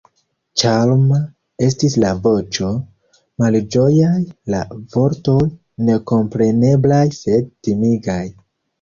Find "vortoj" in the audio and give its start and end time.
4.97-5.39